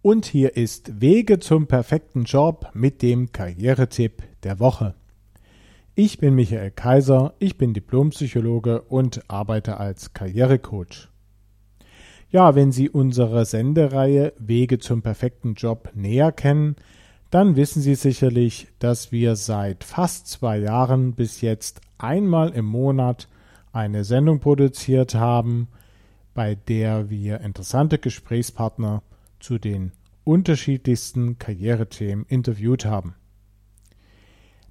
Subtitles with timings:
[0.00, 4.94] Und hier ist Wege zum perfekten Job mit dem Karrieretipp der Woche.
[5.96, 11.08] Ich bin Michael Kaiser, ich bin Diplompsychologe und arbeite als Karrierecoach.
[12.30, 16.76] Ja, wenn Sie unsere Sendereihe Wege zum perfekten Job näher kennen,
[17.32, 23.26] dann wissen Sie sicherlich, dass wir seit fast zwei Jahren bis jetzt einmal im Monat
[23.72, 25.66] eine Sendung produziert haben,
[26.34, 29.02] bei der wir interessante Gesprächspartner
[29.40, 29.92] zu den
[30.24, 33.14] unterschiedlichsten Karrierethemen interviewt haben.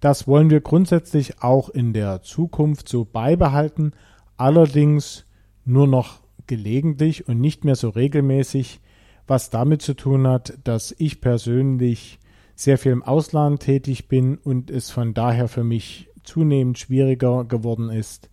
[0.00, 3.92] Das wollen wir grundsätzlich auch in der Zukunft so beibehalten,
[4.36, 5.26] allerdings
[5.64, 8.80] nur noch gelegentlich und nicht mehr so regelmäßig,
[9.26, 12.18] was damit zu tun hat, dass ich persönlich
[12.54, 17.88] sehr viel im Ausland tätig bin und es von daher für mich zunehmend schwieriger geworden
[17.88, 18.28] ist,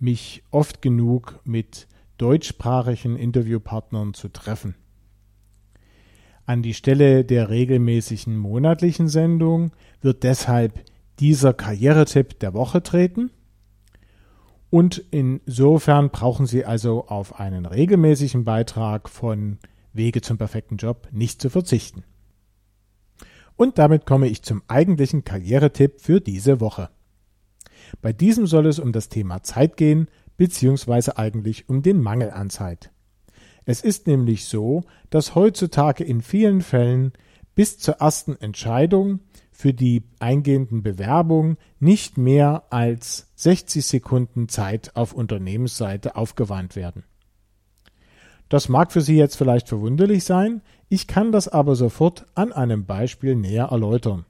[0.00, 1.86] mich oft genug mit
[2.18, 4.74] deutschsprachigen Interviewpartnern zu treffen.
[6.44, 10.84] An die Stelle der regelmäßigen monatlichen Sendung wird deshalb
[11.20, 13.30] dieser Karrieretipp der Woche treten.
[14.70, 19.58] Und insofern brauchen Sie also auf einen regelmäßigen Beitrag von
[19.92, 22.04] Wege zum perfekten Job nicht zu verzichten.
[23.56, 26.88] Und damit komme ich zum eigentlichen Karrieretipp für diese Woche.
[28.00, 32.48] Bei diesem soll es um das Thema Zeit gehen, beziehungsweise eigentlich um den Mangel an
[32.48, 32.91] Zeit.
[33.64, 37.12] Es ist nämlich so, dass heutzutage in vielen Fällen
[37.54, 45.12] bis zur ersten Entscheidung für die eingehenden Bewerbungen nicht mehr als 60 Sekunden Zeit auf
[45.12, 47.04] Unternehmensseite aufgewandt werden.
[48.48, 52.84] Das mag für Sie jetzt vielleicht verwunderlich sein, ich kann das aber sofort an einem
[52.84, 54.26] Beispiel näher erläutern.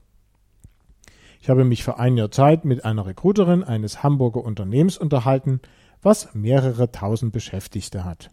[1.41, 5.59] Ich habe mich vor einiger Zeit mit einer Recruiterin eines Hamburger Unternehmens unterhalten,
[6.01, 8.29] was mehrere tausend Beschäftigte hat.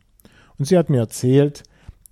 [0.61, 1.62] Und sie hat mir erzählt,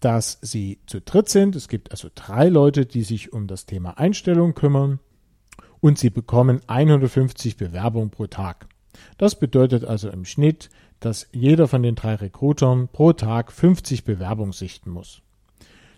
[0.01, 1.55] dass sie zu dritt sind.
[1.55, 5.01] Es gibt also drei Leute, die sich um das Thema Einstellung kümmern.
[5.81, 8.67] Und sie bekommen 150 Bewerbungen pro Tag.
[9.19, 14.53] Das bedeutet also im Schnitt, dass jeder von den drei Recruitern pro Tag 50 Bewerbungen
[14.53, 15.21] sichten muss.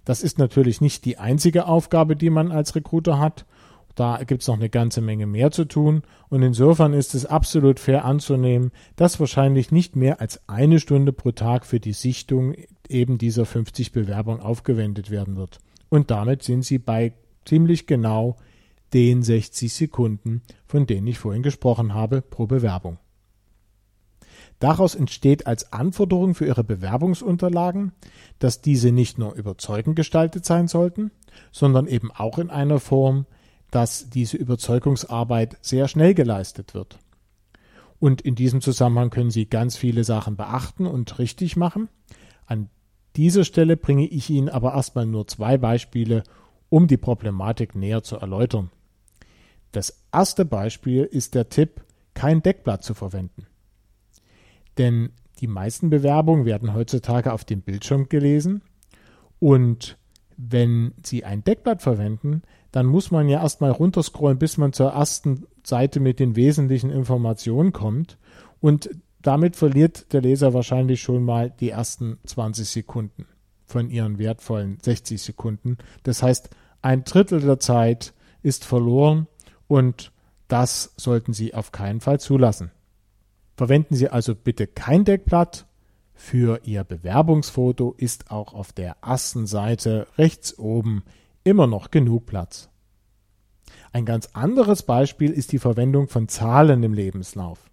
[0.05, 3.47] Das ist natürlich nicht die einzige Aufgabe, die man als Recruiter hat,
[4.01, 7.79] da gibt es noch eine ganze Menge mehr zu tun und insofern ist es absolut
[7.79, 12.55] fair anzunehmen, dass wahrscheinlich nicht mehr als eine Stunde pro Tag für die Sichtung
[12.89, 15.59] eben dieser 50 Bewerbungen aufgewendet werden wird.
[15.91, 17.13] Und damit sind Sie bei
[17.45, 18.37] ziemlich genau
[18.95, 22.97] den 60 Sekunden, von denen ich vorhin gesprochen habe, pro Bewerbung.
[24.61, 27.93] Daraus entsteht als Anforderung für Ihre Bewerbungsunterlagen,
[28.39, 31.11] dass diese nicht nur überzeugend gestaltet sein sollten,
[31.53, 33.27] sondern eben auch in einer Form,
[33.71, 36.99] dass diese Überzeugungsarbeit sehr schnell geleistet wird.
[37.99, 41.89] Und in diesem Zusammenhang können Sie ganz viele Sachen beachten und richtig machen.
[42.47, 42.71] An
[43.17, 46.23] dieser Stelle bringe ich Ihnen aber erstmal nur zwei Beispiele,
[46.69, 48.71] um die Problematik näher zu erläutern.
[49.73, 53.47] Das erste Beispiel ist der Tipp, kein Deckblatt zu verwenden.
[54.79, 55.11] Denn
[55.41, 58.63] die meisten Bewerbungen werden heutzutage auf dem Bildschirm gelesen
[59.39, 59.99] und
[60.49, 62.43] wenn Sie ein Deckblatt verwenden,
[62.73, 67.73] dann muss man ja erstmal runterscrollen, bis man zur ersten Seite mit den wesentlichen Informationen
[67.73, 68.17] kommt.
[68.61, 68.91] Und
[69.23, 73.27] damit verliert der Leser wahrscheinlich schon mal die ersten 20 Sekunden
[73.67, 75.79] von ihren wertvollen 60 Sekunden.
[76.03, 76.51] Das heißt,
[76.83, 79.27] ein Drittel der Zeit ist verloren
[79.69, 80.13] und
[80.49, 82.71] das sollten Sie auf keinen Fall zulassen.
[83.57, 85.67] Verwenden Sie also bitte kein Deckblatt.
[86.23, 91.03] Für Ihr Bewerbungsfoto ist auch auf der ersten Seite rechts oben
[91.45, 92.69] immer noch genug Platz.
[93.93, 97.69] Ein ganz anderes Beispiel ist die Verwendung von Zahlen im Lebenslauf.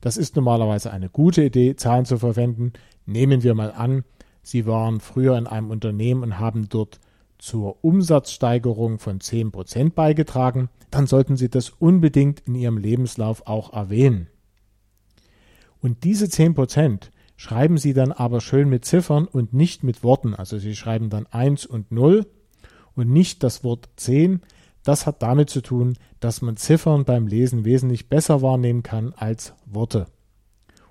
[0.00, 2.74] Das ist normalerweise eine gute Idee, Zahlen zu verwenden.
[3.04, 4.04] Nehmen wir mal an,
[4.42, 7.00] Sie waren früher in einem Unternehmen und haben dort
[7.38, 14.28] zur Umsatzsteigerung von 10% beigetragen, dann sollten Sie das unbedingt in Ihrem Lebenslauf auch erwähnen.
[15.80, 20.34] Und diese 10% schreiben Sie dann aber schön mit Ziffern und nicht mit Worten.
[20.34, 22.26] Also Sie schreiben dann 1 und 0
[22.94, 24.42] und nicht das Wort 10.
[24.82, 29.54] Das hat damit zu tun, dass man Ziffern beim Lesen wesentlich besser wahrnehmen kann als
[29.66, 30.08] Worte.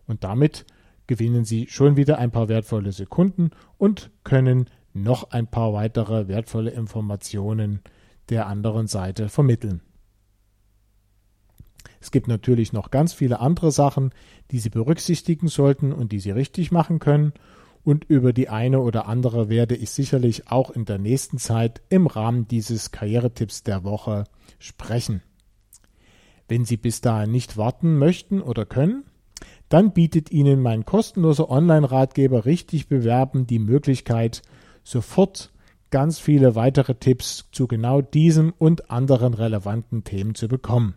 [0.07, 0.65] Und damit
[1.05, 6.71] gewinnen Sie schon wieder ein paar wertvolle Sekunden und können noch ein paar weitere wertvolle
[6.71, 7.81] Informationen
[8.29, 9.81] der anderen Seite vermitteln.
[11.99, 14.11] Es gibt natürlich noch ganz viele andere Sachen,
[14.51, 17.33] die Sie berücksichtigen sollten und die Sie richtig machen können
[17.87, 22.07] und über die eine oder andere werde ich sicherlich auch in der nächsten Zeit im
[22.07, 24.25] Rahmen dieses Karrieretipps der Woche
[24.59, 25.23] sprechen.
[26.49, 29.05] Wenn Sie bis dahin nicht warten möchten oder können,
[29.69, 34.41] dann bietet Ihnen mein kostenloser Online-Ratgeber Richtig bewerben die Möglichkeit,
[34.83, 35.53] sofort
[35.89, 40.95] ganz viele weitere Tipps zu genau diesem und anderen relevanten Themen zu bekommen.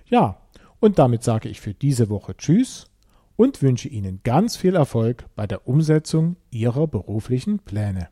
[0.10, 0.42] Ja,
[0.80, 2.92] und damit sage ich für diese Woche Tschüss
[3.36, 8.10] und wünsche Ihnen ganz viel Erfolg bei der Umsetzung Ihrer beruflichen Pläne.